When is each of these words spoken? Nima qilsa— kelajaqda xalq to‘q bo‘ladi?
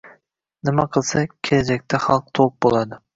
Nima 0.69 0.85
qilsa— 0.95 1.21
kelajaqda 1.49 1.99
xalq 2.07 2.33
to‘q 2.41 2.51
bo‘ladi? 2.67 2.99